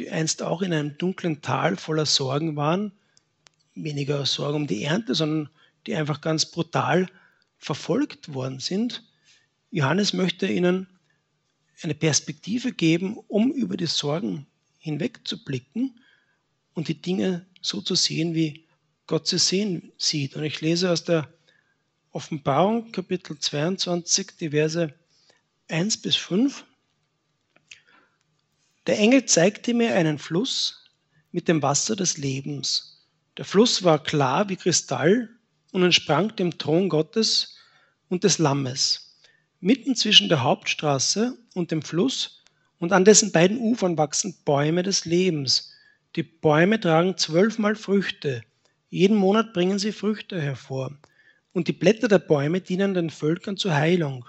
die 0.00 0.10
einst 0.10 0.42
auch 0.42 0.62
in 0.62 0.72
einem 0.72 0.96
dunklen 0.96 1.42
Tal 1.42 1.76
voller 1.76 2.06
Sorgen 2.06 2.56
waren, 2.56 2.92
weniger 3.74 4.24
Sorgen 4.24 4.56
um 4.56 4.66
die 4.66 4.82
Ernte, 4.82 5.14
sondern 5.14 5.50
die 5.86 5.94
einfach 5.94 6.20
ganz 6.20 6.46
brutal 6.46 7.06
verfolgt 7.58 8.32
worden 8.32 8.60
sind. 8.60 9.04
Johannes 9.70 10.14
möchte 10.14 10.50
ihnen 10.50 10.86
eine 11.82 11.94
Perspektive 11.94 12.72
geben, 12.72 13.18
um 13.28 13.52
über 13.52 13.76
die 13.76 13.86
Sorgen 13.86 14.46
hinwegzublicken 14.78 16.00
und 16.74 16.88
die 16.88 17.00
Dinge 17.00 17.46
so 17.60 17.82
zu 17.82 17.94
sehen, 17.94 18.34
wie 18.34 18.66
Gott 19.06 19.26
sie 19.26 19.38
sehen 19.38 19.92
sieht. 19.98 20.34
Und 20.34 20.44
ich 20.44 20.60
lese 20.62 20.90
aus 20.90 21.04
der 21.04 21.28
Offenbarung 22.10 22.90
Kapitel 22.90 23.38
22, 23.38 24.28
die 24.40 24.50
Verse 24.50 24.94
1 25.68 25.98
bis 25.98 26.16
5. 26.16 26.64
Der 28.90 28.98
Engel 28.98 29.24
zeigte 29.24 29.72
mir 29.72 29.94
einen 29.94 30.18
Fluss 30.18 30.90
mit 31.30 31.46
dem 31.46 31.62
Wasser 31.62 31.94
des 31.94 32.18
Lebens. 32.18 33.06
Der 33.36 33.44
Fluss 33.44 33.84
war 33.84 34.02
klar 34.02 34.48
wie 34.48 34.56
Kristall 34.56 35.28
und 35.70 35.84
entsprang 35.84 36.34
dem 36.34 36.58
Thron 36.58 36.88
Gottes 36.88 37.54
und 38.08 38.24
des 38.24 38.38
Lammes. 38.38 39.16
Mitten 39.60 39.94
zwischen 39.94 40.28
der 40.28 40.42
Hauptstraße 40.42 41.38
und 41.54 41.70
dem 41.70 41.82
Fluss 41.82 42.42
und 42.80 42.92
an 42.92 43.04
dessen 43.04 43.30
beiden 43.30 43.60
Ufern 43.60 43.96
wachsen 43.96 44.36
Bäume 44.44 44.82
des 44.82 45.04
Lebens. 45.04 45.72
Die 46.16 46.24
Bäume 46.24 46.80
tragen 46.80 47.16
zwölfmal 47.16 47.76
Früchte. 47.76 48.42
Jeden 48.88 49.16
Monat 49.16 49.52
bringen 49.52 49.78
sie 49.78 49.92
Früchte 49.92 50.42
hervor. 50.42 50.98
Und 51.52 51.68
die 51.68 51.72
Blätter 51.72 52.08
der 52.08 52.18
Bäume 52.18 52.60
dienen 52.60 52.94
den 52.94 53.10
Völkern 53.10 53.56
zur 53.56 53.72
Heilung. 53.72 54.24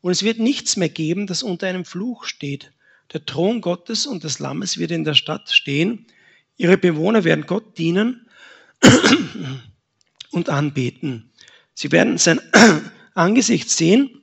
Und 0.00 0.12
es 0.12 0.22
wird 0.22 0.38
nichts 0.38 0.76
mehr 0.76 0.90
geben, 0.90 1.26
das 1.26 1.42
unter 1.42 1.66
einem 1.66 1.84
Fluch 1.84 2.22
steht. 2.22 2.70
Der 3.12 3.24
Thron 3.24 3.60
Gottes 3.60 4.06
und 4.06 4.24
des 4.24 4.38
Lammes 4.38 4.78
wird 4.78 4.90
in 4.90 5.04
der 5.04 5.14
Stadt 5.14 5.50
stehen. 5.50 6.06
Ihre 6.56 6.76
Bewohner 6.76 7.24
werden 7.24 7.46
Gott 7.46 7.78
dienen 7.78 8.28
und 10.30 10.48
anbeten. 10.48 11.30
Sie 11.74 11.92
werden 11.92 12.18
sein 12.18 12.40
Angesicht 13.14 13.70
sehen 13.70 14.22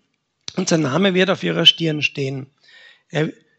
und 0.56 0.70
sein 0.70 0.82
Name 0.82 1.14
wird 1.14 1.30
auf 1.30 1.44
ihrer 1.44 1.66
Stirn 1.66 2.02
stehen. 2.02 2.48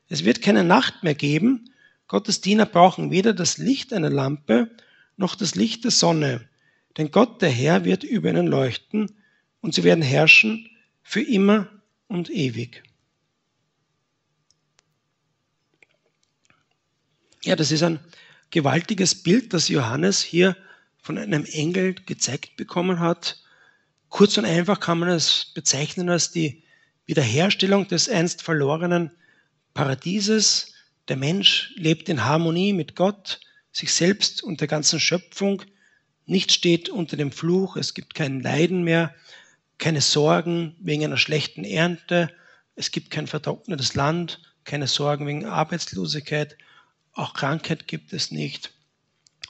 Es 0.09 0.25
wird 0.25 0.43
keine 0.43 0.65
Nacht 0.65 1.03
mehr 1.03 1.15
geben. 1.15 1.71
Gottes 2.07 2.41
Diener 2.41 2.67
brauchen 2.67 3.11
weder 3.11 3.33
das 3.33 3.59
Licht 3.59 3.93
einer 3.93 4.11
Lampe 4.11 4.71
noch 5.17 5.35
das 5.35 5.55
Licht 5.55 5.85
der 5.85 5.91
Sonne. 5.91 6.49
Denn 6.97 7.11
Gott, 7.11 7.43
der 7.43 7.51
Herr, 7.51 7.85
wird 7.85 8.05
über 8.05 8.31
ihnen 8.31 8.47
leuchten 8.47 9.11
und 9.61 9.75
sie 9.75 9.85
werden 9.85 10.03
herrschen 10.03 10.69
für 11.03 11.23
immer 11.23 11.69
und 12.09 12.31
ewig. 12.31 12.83
Ja, 17.45 17.57
das 17.57 17.71
ist 17.71 17.83
ein 17.83 18.01
gewaltiges 18.51 19.23
Bild, 19.23 19.53
das 19.53 19.69
Johannes 19.69 20.23
hier 20.23 20.57
von 21.03 21.19
einem 21.19 21.45
Engel 21.45 21.95
gezeigt 21.95 22.57
bekommen 22.57 23.01
hat. 23.01 23.43
Kurz 24.09 24.39
und 24.39 24.47
einfach 24.47 24.81
kann 24.81 24.99
man 24.99 25.11
es 25.11 25.53
bezeichnen 25.55 26.09
als 26.09 26.31
die 26.31 26.63
Wiederherstellung 27.05 27.87
des 27.87 28.09
einst 28.09 28.41
verlorenen 28.41 29.11
Paradieses. 29.75 30.73
Der 31.09 31.19
Mensch 31.19 31.75
lebt 31.77 32.09
in 32.09 32.25
Harmonie 32.25 32.73
mit 32.73 32.97
Gott, 32.97 33.41
sich 33.73 33.93
selbst 33.93 34.43
und 34.43 34.63
der 34.63 34.69
ganzen 34.69 34.99
Schöpfung. 34.99 35.63
Nichts 36.25 36.55
steht 36.55 36.89
unter 36.89 37.19
dem 37.19 37.31
Fluch, 37.31 37.77
es 37.77 37.93
gibt 37.93 38.15
kein 38.15 38.41
Leiden 38.41 38.85
mehr, 38.85 39.15
keine 39.77 40.01
Sorgen 40.01 40.77
wegen 40.81 41.05
einer 41.05 41.19
schlechten 41.19 41.65
Ernte, 41.65 42.31
es 42.75 42.91
gibt 42.91 43.11
kein 43.11 43.27
vertrocknetes 43.27 43.95
Land, 43.95 44.41
keine 44.65 44.87
Sorgen 44.87 45.27
wegen 45.27 45.45
Arbeitslosigkeit, 45.45 46.57
auch 47.15 47.35
Krankheit 47.35 47.89
gibt 47.89 48.13
es 48.13 48.31
nicht. 48.31 48.73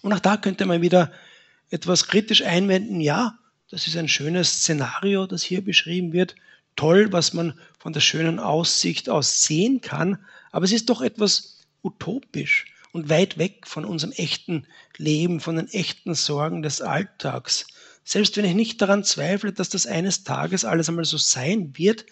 Und 0.03 0.13
auch 0.13 0.21
da 0.21 0.37
könnte 0.37 0.67
man 0.67 0.83
wieder 0.83 1.13
etwas 1.71 2.07
kritisch 2.07 2.43
einwenden, 2.43 3.01
ja, 3.01 3.39
das 3.71 3.87
ist 3.87 3.97
ein 3.97 4.09
schönes 4.09 4.61
Szenario, 4.61 5.27
das 5.27 5.43
hier 5.43 5.65
beschrieben 5.65 6.13
wird, 6.13 6.37
toll, 6.77 7.13
was 7.13 7.33
man 7.33 7.59
von 7.79 7.93
der 7.93 8.01
schönen 8.01 8.39
Aussicht 8.39 9.09
aus 9.09 9.43
sehen 9.43 9.81
kann, 9.81 10.19
aber 10.53 10.65
es 10.65 10.73
ist 10.73 10.91
doch 10.91 11.01
etwas 11.01 11.59
utopisch 11.83 12.67
und 12.93 13.09
weit 13.09 13.39
weg 13.39 13.67
von 13.67 13.85
unserem 13.85 14.13
echten 14.13 14.67
Leben, 14.97 15.41
von 15.41 15.57
den 15.57 15.69
echten 15.69 16.15
Sorgen 16.15 16.63
des 16.63 16.81
Alltags. 16.81 17.67
Selbst 18.05 18.37
wenn 18.37 18.45
ich 18.45 18.55
nicht 18.55 18.81
daran 18.83 19.03
zweifle, 19.03 19.53
dass 19.53 19.71
das 19.71 19.87
eines 19.87 20.25
Tages 20.25 20.65
alles 20.65 20.89
einmal 20.89 21.05
so 21.05 21.17
sein 21.17 21.77
wird, 21.77 22.05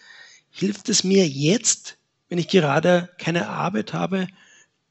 hilft 0.51 0.89
es 0.89 1.05
mir 1.05 1.29
jetzt, 1.29 1.99
wenn 2.29 2.39
ich 2.39 2.49
gerade 2.49 3.11
keine 3.19 3.49
Arbeit 3.49 3.93
habe, 3.93 4.27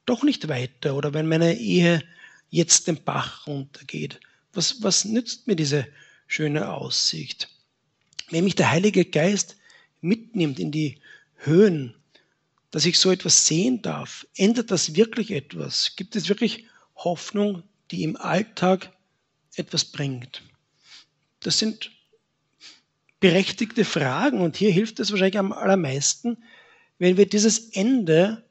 doch 0.06 0.24
nicht 0.24 0.48
weiter 0.48 0.96
oder 0.96 1.14
wenn 1.14 1.28
meine 1.28 1.58
Ehe 1.58 2.04
jetzt 2.50 2.88
den 2.88 3.04
Bach 3.04 3.48
runtergeht. 3.48 4.20
Was, 4.54 4.84
was 4.84 5.06
nützt 5.06 5.48
mir 5.48 5.56
diese 5.56 5.88
schöne 6.28 6.74
Aussicht? 6.74 7.50
Wenn 8.30 8.44
mich 8.44 8.56
der 8.56 8.72
Heilige 8.72 9.06
Geist 9.06 9.58
mitnimmt 10.02 10.60
in 10.60 10.72
die 10.72 11.00
Höhen, 11.38 11.96
dass 12.72 12.86
ich 12.86 13.00
so 13.00 13.12
etwas 13.12 13.48
sehen 13.48 13.82
darf, 13.82 14.26
ändert 14.36 14.72
das 14.72 14.96
wirklich 14.96 15.32
etwas? 15.32 15.96
Gibt 15.96 16.16
es 16.16 16.30
wirklich 16.30 16.66
Hoffnung, 16.96 17.64
die 17.92 18.04
im 18.04 18.16
Alltag 18.16 18.92
etwas 19.56 19.86
bringt? 19.86 20.42
Das 21.42 21.60
sind 21.60 21.92
berechtigte 23.20 23.86
Fragen 23.86 24.42
und 24.42 24.58
hier 24.58 24.72
hilft 24.72 25.00
es 25.00 25.12
wahrscheinlich 25.12 25.38
am 25.38 25.52
allermeisten, 25.52 26.38
wenn 26.98 27.18
wir 27.18 27.28
dieses 27.28 27.70
Ende 27.70 28.44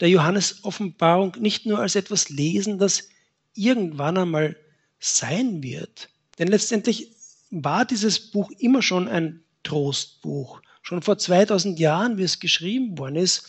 der 0.00 0.08
Johannes-Offenbarung 0.08 1.36
nicht 1.38 1.66
nur 1.66 1.78
als 1.78 1.94
etwas 1.94 2.28
lesen, 2.28 2.78
das 2.78 3.08
irgendwann 3.54 4.18
einmal 4.18 4.56
sein 4.98 5.62
wird. 5.62 6.08
Denn 6.38 6.48
letztendlich 6.48 7.12
war 7.50 7.84
dieses 7.84 8.30
Buch 8.30 8.50
immer 8.58 8.82
schon 8.82 9.08
ein 9.08 9.42
Trostbuch. 9.62 10.60
Schon 10.82 11.02
vor 11.02 11.18
2000 11.18 11.78
Jahren, 11.78 12.18
wie 12.18 12.22
es 12.22 12.38
geschrieben 12.38 12.98
worden 12.98 13.16
ist, 13.16 13.48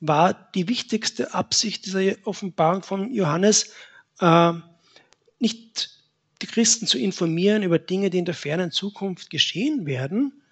war 0.00 0.34
die 0.54 0.68
wichtigste 0.68 1.32
Absicht 1.32 1.86
dieser 1.86 2.14
Offenbarung 2.24 2.82
von 2.82 3.14
Johannes, 3.14 3.72
äh, 4.18 4.52
nicht 5.38 6.00
die 6.42 6.46
Christen 6.46 6.86
zu 6.86 6.98
informieren 6.98 7.62
über 7.62 7.78
Dinge, 7.78 8.10
die 8.10 8.18
in 8.18 8.24
der 8.24 8.34
fernen 8.34 8.72
Zukunft 8.72 9.30
geschehen 9.30 9.86
werden. 9.86 10.42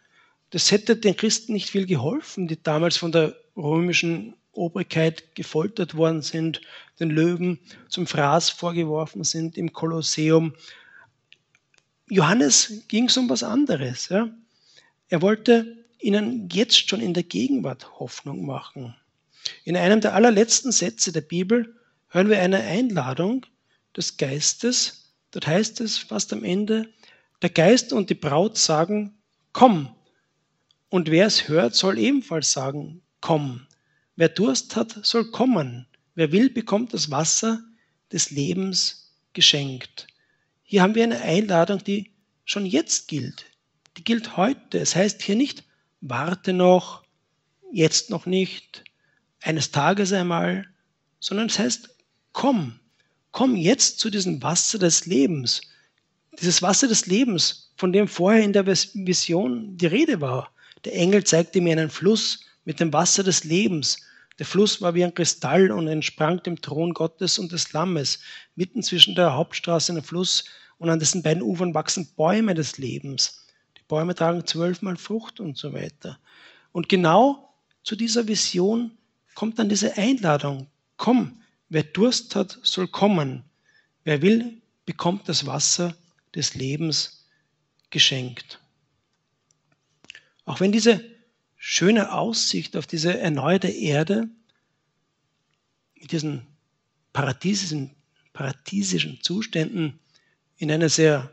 Das 0.51 0.71
hätte 0.71 0.97
den 0.97 1.17
Christen 1.17 1.53
nicht 1.53 1.71
viel 1.71 1.87
geholfen, 1.87 2.47
die 2.47 2.63
damals 2.63 2.97
von 2.97 3.11
der 3.11 3.37
römischen 3.57 4.35
Obrigkeit 4.61 5.35
gefoltert 5.35 5.97
worden 5.97 6.23
sind, 6.23 6.61
den 6.99 7.11
Löwen 7.11 7.59
zum 7.89 8.07
Fraß 8.07 8.51
vorgeworfen 8.51 9.25
sind 9.25 9.57
im 9.59 9.73
Kolosseum. 9.73 10.55
Johannes 12.09 12.85
ging 12.89 13.07
es 13.07 13.17
um 13.17 13.29
was 13.29 13.43
anderes. 13.43 14.09
Ja? 14.09 14.29
Er 15.09 15.23
wollte 15.23 15.85
ihnen 15.99 16.49
jetzt 16.53 16.89
schon 16.89 17.01
in 17.01 17.15
der 17.15 17.23
Gegenwart 17.23 17.99
Hoffnung 17.99 18.47
machen. 18.47 18.95
In 19.65 19.77
einem 19.77 20.01
der 20.01 20.15
allerletzten 20.15 20.73
Sätze 20.73 21.13
der 21.13 21.21
Bibel 21.23 21.77
hören 22.09 22.29
wir 22.29 22.41
eine 22.41 22.61
Einladung, 22.61 23.47
des 23.97 24.17
Geistes. 24.17 25.13
Dort 25.31 25.47
heißt 25.47 25.81
es 25.81 25.99
fast 25.99 26.33
am 26.33 26.45
Ende, 26.45 26.89
der 27.43 27.51
Geist 27.51 27.93
und 27.93 28.11
die 28.11 28.15
Braut 28.15 28.59
sagen, 28.59 29.19
komm. 29.53 29.95
Und 30.89 31.11
wer 31.11 31.27
es 31.27 31.49
hört, 31.49 31.75
soll 31.75 31.99
ebenfalls 31.99 32.53
sagen, 32.53 33.03
komm. 33.21 33.67
Wer 34.21 34.29
Durst 34.29 34.77
hat, 34.77 34.99
soll 35.03 35.31
kommen. 35.31 35.87
Wer 36.15 36.31
will, 36.31 36.51
bekommt 36.51 36.93
das 36.93 37.11
Wasser 37.11 37.65
des 38.13 38.31
Lebens 38.31 39.15
geschenkt. 39.33 40.09
Hier 40.63 40.83
haben 40.83 40.95
wir 40.95 41.05
eine 41.05 41.23
Einladung, 41.23 41.83
die 41.83 42.11
schon 42.45 42.67
jetzt 42.67 43.09
gilt. 43.09 43.47
Die 43.97 44.05
gilt 44.05 44.37
heute. 44.37 44.79
Es 44.79 44.95
heißt 44.95 45.23
hier 45.23 45.37
nicht, 45.37 45.65
warte 46.03 46.53
noch, 46.53 47.03
jetzt 47.73 48.11
noch 48.11 48.27
nicht, 48.27 48.85
eines 49.41 49.71
Tages 49.71 50.13
einmal, 50.13 50.69
sondern 51.19 51.47
es 51.47 51.59
heißt, 51.59 51.89
komm, 52.33 52.79
komm 53.33 53.57
jetzt 53.57 54.01
zu 54.01 54.11
diesem 54.11 54.43
Wasser 54.43 54.79
des 54.79 55.07
Lebens. 55.07 55.63
Dieses 56.39 56.61
Wasser 56.61 56.89
des 56.89 57.07
Lebens, 57.07 57.73
von 57.79 57.91
dem 57.91 58.07
vorher 58.07 58.43
in 58.43 58.53
der 58.53 58.67
Vision 58.67 59.79
die 59.79 59.87
Rede 59.87 60.21
war. 60.21 60.53
Der 60.85 60.95
Engel 60.95 61.25
zeigte 61.25 61.63
mir 61.63 61.73
einen 61.73 61.89
Fluss 61.89 62.41
mit 62.67 62.81
dem 62.81 62.93
Wasser 62.93 63.23
des 63.23 63.45
Lebens. 63.45 63.97
Der 64.41 64.47
Fluss 64.47 64.81
war 64.81 64.95
wie 64.95 65.05
ein 65.05 65.13
Kristall 65.13 65.71
und 65.71 65.87
entsprang 65.87 66.43
dem 66.43 66.63
Thron 66.63 66.95
Gottes 66.95 67.39
und 67.39 67.53
des 67.53 67.75
Lammes. 67.75 68.21
Mitten 68.57 68.83
zwischen 68.83 69.15
der 69.15 69.35
Hauptstraße 69.35 69.93
ein 69.93 70.03
Fluss 70.03 70.47
und 70.79 70.89
an 70.89 70.99
dessen 70.99 71.23
beiden 71.23 71.43
Ufern 71.43 71.75
wachsen 71.75 72.09
Bäume 72.17 72.55
des 72.55 72.79
Lebens. 72.79 73.47
Die 73.77 73.83
Bäume 73.87 74.15
tragen 74.15 74.47
zwölfmal 74.47 74.97
Frucht 74.97 75.41
und 75.41 75.59
so 75.59 75.75
weiter. 75.75 76.19
Und 76.73 76.89
genau 76.89 77.53
zu 77.83 77.97
dieser 77.97 78.29
Vision 78.29 78.93
kommt 79.35 79.59
dann 79.59 79.69
diese 79.69 79.99
Einladung. 79.99 80.69
Komm, 80.97 81.43
wer 81.69 81.83
Durst 81.83 82.35
hat, 82.35 82.59
soll 82.63 82.89
kommen. 82.89 83.45
Wer 84.05 84.23
will, 84.23 84.63
bekommt 84.87 85.29
das 85.29 85.45
Wasser 85.45 85.95
des 86.35 86.55
Lebens 86.55 87.27
geschenkt. 87.91 88.59
Auch 90.47 90.61
wenn 90.61 90.73
diese 90.73 91.05
schöne 91.63 92.13
Aussicht 92.13 92.75
auf 92.75 92.87
diese 92.87 93.19
erneuerte 93.19 93.69
Erde 93.69 94.29
mit 95.95 96.11
diesen 96.11 96.47
paradiesischen, 97.13 97.95
paradiesischen 98.33 99.21
Zuständen 99.23 100.01
in 100.57 100.73
eine 100.73 100.89
sehr 100.89 101.31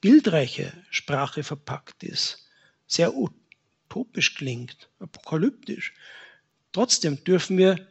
bildreiche 0.00 0.72
Sprache 0.90 1.42
verpackt 1.42 2.04
ist, 2.04 2.46
sehr 2.86 3.12
utopisch 3.16 4.36
klingt, 4.36 4.88
apokalyptisch. 5.00 5.94
Trotzdem 6.70 7.24
dürfen 7.24 7.58
wir 7.58 7.88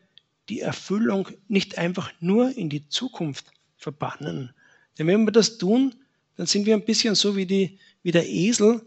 die 0.47 0.61
Erfüllung 0.61 1.27
nicht 1.49 1.77
einfach 1.77 2.13
nur 2.21 2.55
in 2.55 2.69
die 2.69 2.87
Zukunft 2.87 3.51
verbannen. 3.75 4.53
Denn 4.97 5.07
wenn 5.07 5.25
wir 5.25 5.33
das 5.33 5.57
tun, 5.57 5.93
dann 6.37 6.45
sind 6.45 6.65
wir 6.65 6.73
ein 6.73 6.85
bisschen 6.85 7.15
so 7.15 7.35
wie, 7.35 7.45
die, 7.45 7.79
wie 8.01 8.11
der 8.11 8.29
Esel, 8.29 8.81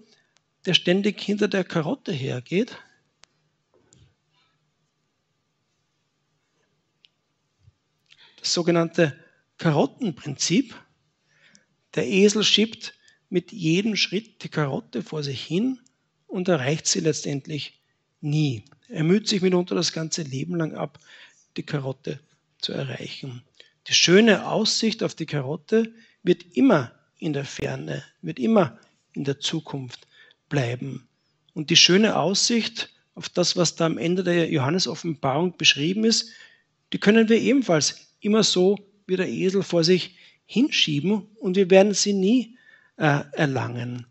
der 0.68 0.74
ständig 0.74 1.18
hinter 1.18 1.48
der 1.48 1.64
Karotte 1.64 2.12
hergeht. 2.12 2.76
Das 8.38 8.52
sogenannte 8.52 9.18
Karottenprinzip. 9.56 10.74
Der 11.94 12.06
Esel 12.06 12.44
schiebt 12.44 12.92
mit 13.30 13.50
jedem 13.50 13.96
Schritt 13.96 14.44
die 14.44 14.50
Karotte 14.50 15.02
vor 15.02 15.22
sich 15.22 15.42
hin 15.42 15.80
und 16.26 16.48
erreicht 16.48 16.86
sie 16.86 17.00
letztendlich 17.00 17.80
nie. 18.20 18.66
Er 18.88 19.04
müht 19.04 19.26
sich 19.26 19.40
mitunter 19.40 19.74
das 19.74 19.94
ganze 19.94 20.20
Leben 20.20 20.54
lang 20.54 20.74
ab, 20.74 20.98
die 21.56 21.62
Karotte 21.62 22.20
zu 22.58 22.74
erreichen. 22.74 23.42
Die 23.86 23.94
schöne 23.94 24.46
Aussicht 24.46 25.02
auf 25.02 25.14
die 25.14 25.24
Karotte 25.24 25.94
wird 26.22 26.44
immer 26.58 26.92
in 27.16 27.32
der 27.32 27.46
Ferne, 27.46 28.04
wird 28.20 28.38
immer 28.38 28.78
in 29.14 29.24
der 29.24 29.40
Zukunft 29.40 30.07
bleiben. 30.48 31.08
Und 31.54 31.70
die 31.70 31.76
schöne 31.76 32.16
Aussicht 32.16 32.90
auf 33.14 33.28
das, 33.28 33.56
was 33.56 33.74
da 33.74 33.86
am 33.86 33.98
Ende 33.98 34.22
der 34.22 34.50
Johannes-Offenbarung 34.50 35.56
beschrieben 35.56 36.04
ist, 36.04 36.30
die 36.92 36.98
können 36.98 37.28
wir 37.28 37.40
ebenfalls 37.40 38.14
immer 38.20 38.42
so 38.42 38.78
wie 39.06 39.16
der 39.16 39.28
Esel 39.28 39.62
vor 39.62 39.84
sich 39.84 40.16
hinschieben 40.46 41.26
und 41.40 41.56
wir 41.56 41.68
werden 41.70 41.94
sie 41.94 42.12
nie 42.12 42.56
äh, 42.96 43.22
erlangen. 43.32 44.06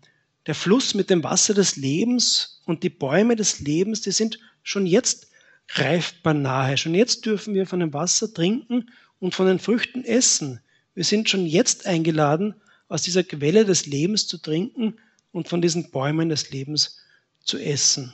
Der 0.46 0.56
Fluss 0.56 0.94
mit 0.94 1.10
dem 1.10 1.24
Wasser 1.24 1.54
des 1.54 1.76
Lebens 1.76 2.62
und 2.66 2.84
die 2.84 2.90
Bäume 2.90 3.36
des 3.36 3.60
Lebens, 3.60 4.02
die 4.02 4.12
sind 4.12 4.40
schon 4.64 4.86
jetzt 4.86 5.28
greifbar 5.68 6.34
nahe. 6.34 6.78
Schon 6.78 6.94
jetzt 6.94 7.26
dürfen 7.26 7.54
wir 7.54 7.66
von 7.66 7.80
dem 7.80 7.94
Wasser 7.94 8.34
trinken 8.34 8.90
und 9.20 9.36
von 9.36 9.48
den 9.48 9.60
Früchten 9.60 10.04
essen. 10.04 10.62
Wir 10.94 11.04
sind 11.04 11.30
schon 11.30 11.46
jetzt 11.46 11.86
eingeladen, 11.86 12.56
aus 12.88 13.02
dieser 13.02 13.24
Quelle 13.24 13.66
des 13.66 13.86
Lebens 13.86 14.28
zu 14.28 14.38
trinken 14.38 14.96
und 15.38 15.48
von 15.48 15.62
diesen 15.62 15.92
Bäumen 15.92 16.30
des 16.30 16.50
Lebens 16.50 16.98
zu 17.44 17.60
essen. 17.60 18.12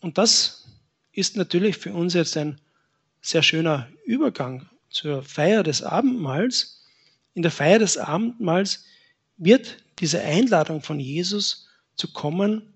Und 0.00 0.18
das 0.18 0.66
ist 1.12 1.36
natürlich 1.36 1.76
für 1.76 1.92
uns 1.92 2.14
jetzt 2.14 2.36
ein 2.36 2.60
sehr 3.20 3.44
schöner 3.44 3.88
Übergang 4.04 4.68
zur 4.90 5.22
Feier 5.22 5.62
des 5.62 5.82
Abendmahls. 5.82 6.84
In 7.34 7.42
der 7.42 7.52
Feier 7.52 7.78
des 7.78 7.96
Abendmahls 7.96 8.86
wird 9.36 9.76
diese 10.00 10.20
Einladung 10.20 10.82
von 10.82 10.98
Jesus 10.98 11.68
zu 11.94 12.12
kommen 12.12 12.74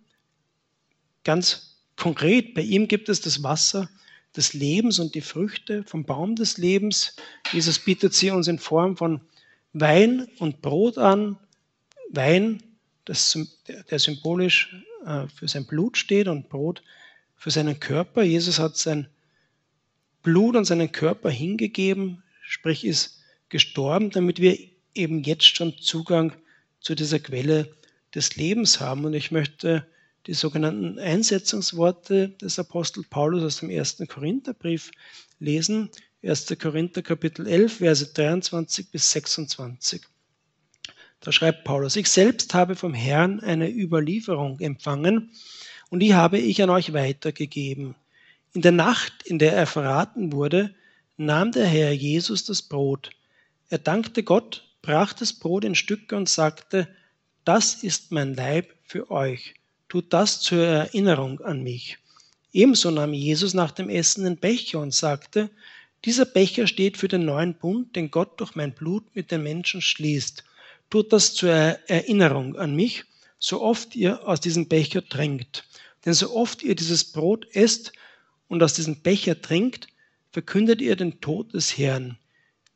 ganz 1.25 1.83
konkret. 1.97 2.55
Bei 2.55 2.62
ihm 2.62 2.87
gibt 2.87 3.09
es 3.09 3.21
das 3.21 3.43
Wasser 3.43 3.91
des 4.37 4.53
Lebens 4.53 5.01
und 5.01 5.17
die 5.17 5.23
Früchte 5.23 5.83
vom 5.83 6.05
Baum 6.05 6.37
des 6.37 6.57
Lebens. 6.57 7.17
Jesus 7.53 7.81
bietet 7.81 8.15
sie 8.15 8.31
uns 8.31 8.47
in 8.47 8.61
Form 8.61 8.97
von 8.97 9.21
Wein 9.73 10.29
und 10.38 10.62
Brot 10.62 10.99
an. 10.99 11.37
Wein, 12.09 12.62
das, 13.05 13.38
der 13.91 13.99
symbolisch 13.99 14.75
äh, 15.07 15.27
für 15.29 15.49
sein 15.49 15.67
Blut 15.67 15.97
steht 15.97 16.29
und 16.29 16.49
Brot 16.49 16.83
für 17.35 17.51
seinen 17.51 17.81
Körper. 17.81 18.23
Jesus 18.23 18.59
hat 18.59 18.77
sein 18.77 19.09
Blut 20.23 20.55
und 20.55 20.65
seinen 20.65 20.93
Körper 20.93 21.31
hingegeben, 21.31 22.23
sprich 22.43 22.85
ist 22.85 23.21
gestorben, 23.49 24.11
damit 24.11 24.41
wir 24.41 24.57
eben 24.95 25.23
jetzt 25.25 25.57
schon 25.57 25.77
Zugang 25.79 26.33
zu 26.81 26.95
dieser 26.95 27.19
Quelle 27.19 27.75
des 28.15 28.37
Lebens 28.37 28.81
haben. 28.81 29.05
Und 29.05 29.15
ich 29.15 29.31
möchte 29.31 29.87
die 30.27 30.35
sogenannten 30.35 30.99
Einsetzungsworte 30.99 32.29
des 32.29 32.59
Apostel 32.59 33.05
Paulus 33.09 33.43
aus 33.43 33.59
dem 33.59 33.71
ersten 33.71 34.07
Korintherbrief 34.07 34.93
lesen. 35.41 35.91
1. 36.23 36.55
Korinther 36.61 37.03
Kapitel 37.03 37.49
11, 37.49 37.79
Verse 37.79 38.07
23 38.07 38.91
bis 38.91 39.11
26. 39.11 40.03
Da 41.23 41.31
schreibt 41.31 41.63
Paulus, 41.63 41.95
ich 41.95 42.09
selbst 42.09 42.53
habe 42.53 42.75
vom 42.75 42.95
Herrn 42.95 43.39
eine 43.41 43.71
Überlieferung 43.71 44.59
empfangen 44.59 45.31
und 45.89 46.01
die 46.01 46.15
habe 46.15 46.39
ich 46.39 46.61
an 46.63 46.71
euch 46.71 46.93
weitergegeben. 46.93 47.95
In 48.55 48.63
der 48.63 48.73
Nacht, 48.73 49.23
in 49.25 49.39
der 49.39 49.53
er 49.53 49.67
verraten 49.67 50.33
wurde, 50.33 50.75
nahm 51.17 51.53
der 51.53 51.67
Herr 51.67 51.93
Jesus 51.93 52.45
das 52.45 52.63
Brot. 52.63 53.11
Er 53.71 53.79
dankte 53.79 54.25
Gott, 54.25 54.65
brach 54.83 55.13
das 55.13 55.33
Brot 55.33 55.65
in 55.65 55.77
Stücke 55.77 56.17
und 56.17 56.29
sagte, 56.29 56.89
das 57.45 57.85
ist 57.85 58.11
mein 58.11 58.35
Leib 58.35 58.75
für 58.83 59.09
euch. 59.11 59.55
Tut 59.89 60.13
das 60.13 60.41
zur 60.41 60.65
Erinnerung 60.65 61.41
an 61.41 61.63
mich. 61.63 61.99
Ebenso 62.53 62.91
nahm 62.91 63.15
Jesus 63.15 63.55
nach 63.55 63.71
dem 63.71 63.89
Essen 63.89 64.25
den 64.25 64.39
Becher 64.39 64.81
und 64.81 64.93
sagte, 64.93 65.51
dieser 66.05 66.25
Becher 66.25 66.67
steht 66.67 66.97
für 66.97 67.07
den 67.07 67.25
neuen 67.25 67.55
Bund, 67.55 67.95
den 67.95 68.11
Gott 68.11 68.41
durch 68.41 68.57
mein 68.57 68.73
Blut 68.73 69.05
mit 69.15 69.31
den 69.31 69.45
Menschen 69.45 69.81
schließt. 69.81 70.43
Tut 70.93 71.11
das 71.11 71.33
zur 71.33 71.51
Erinnerung 71.51 72.55
an 72.57 72.77
mich, 72.77 73.07
so 73.39 73.63
oft 73.63 73.97
ihr 73.97 74.29
aus 74.29 74.41
diesem 74.41 74.69
Becher 74.69 75.03
trinkt. 75.03 75.65
Denn 76.05 76.13
so 76.13 76.37
oft 76.37 76.63
ihr 76.63 76.75
dieses 76.75 77.13
Brot 77.13 77.47
esst 77.57 77.93
und 78.49 78.63
aus 78.63 78.75
diesem 78.75 79.01
Becher 79.01 79.41
trinkt, 79.41 79.87
verkündet 80.33 80.83
ihr 80.83 80.95
den 80.95 81.23
Tod 81.23 81.55
des 81.55 81.79
Herrn. 81.79 82.19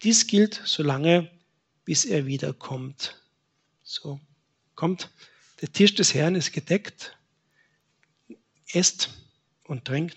Dies 0.02 0.26
gilt 0.26 0.62
solange, 0.64 1.30
bis 1.84 2.06
er 2.06 2.24
wiederkommt. 2.24 3.20
So 3.82 4.18
kommt, 4.76 5.10
der 5.60 5.70
Tisch 5.70 5.94
des 5.94 6.14
Herrn 6.14 6.36
ist 6.36 6.52
gedeckt, 6.52 7.18
esst 8.72 9.10
und 9.64 9.84
trinkt. 9.84 10.16